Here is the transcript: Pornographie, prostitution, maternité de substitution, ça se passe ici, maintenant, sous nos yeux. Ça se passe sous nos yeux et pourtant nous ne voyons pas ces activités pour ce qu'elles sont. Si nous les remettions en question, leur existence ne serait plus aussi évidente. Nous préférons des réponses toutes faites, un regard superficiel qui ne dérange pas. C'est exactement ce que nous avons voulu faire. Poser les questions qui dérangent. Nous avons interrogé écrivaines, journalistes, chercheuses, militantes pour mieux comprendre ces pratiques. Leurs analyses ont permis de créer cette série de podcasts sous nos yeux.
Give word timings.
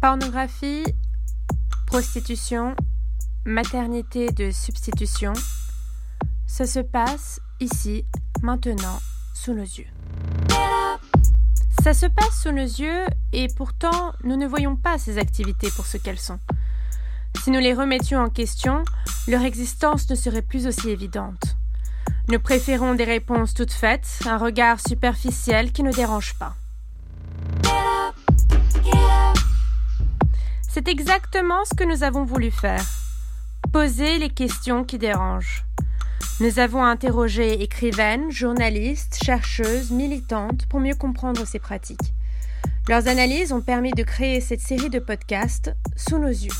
Pornographie, 0.00 0.84
prostitution, 1.86 2.76
maternité 3.44 4.30
de 4.30 4.50
substitution, 4.50 5.32
ça 6.46 6.66
se 6.66 6.80
passe 6.80 7.40
ici, 7.60 8.04
maintenant, 8.42 9.00
sous 9.34 9.54
nos 9.54 9.62
yeux. 9.62 9.86
Ça 11.82 11.94
se 11.94 12.06
passe 12.06 12.42
sous 12.42 12.52
nos 12.52 12.62
yeux 12.62 13.04
et 13.32 13.48
pourtant 13.56 14.12
nous 14.24 14.36
ne 14.36 14.46
voyons 14.46 14.76
pas 14.76 14.98
ces 14.98 15.18
activités 15.18 15.70
pour 15.70 15.86
ce 15.86 15.96
qu'elles 15.96 16.18
sont. 16.18 16.40
Si 17.42 17.50
nous 17.50 17.60
les 17.60 17.74
remettions 17.74 18.20
en 18.20 18.28
question, 18.28 18.84
leur 19.28 19.42
existence 19.42 20.10
ne 20.10 20.14
serait 20.14 20.42
plus 20.42 20.66
aussi 20.66 20.90
évidente. 20.90 21.56
Nous 22.28 22.40
préférons 22.40 22.94
des 22.94 23.04
réponses 23.04 23.54
toutes 23.54 23.72
faites, 23.72 24.18
un 24.26 24.36
regard 24.36 24.80
superficiel 24.80 25.72
qui 25.72 25.82
ne 25.82 25.92
dérange 25.92 26.34
pas. 26.34 26.54
C'est 30.76 30.88
exactement 30.88 31.64
ce 31.64 31.74
que 31.74 31.84
nous 31.84 32.02
avons 32.02 32.26
voulu 32.26 32.50
faire. 32.50 32.84
Poser 33.72 34.18
les 34.18 34.28
questions 34.28 34.84
qui 34.84 34.98
dérangent. 34.98 35.64
Nous 36.38 36.58
avons 36.58 36.84
interrogé 36.84 37.62
écrivaines, 37.62 38.30
journalistes, 38.30 39.18
chercheuses, 39.24 39.90
militantes 39.90 40.66
pour 40.68 40.80
mieux 40.80 40.94
comprendre 40.94 41.46
ces 41.46 41.60
pratiques. 41.60 42.12
Leurs 42.90 43.08
analyses 43.08 43.54
ont 43.54 43.62
permis 43.62 43.92
de 43.92 44.02
créer 44.02 44.42
cette 44.42 44.60
série 44.60 44.90
de 44.90 44.98
podcasts 44.98 45.74
sous 45.96 46.18
nos 46.18 46.28
yeux. 46.28 46.52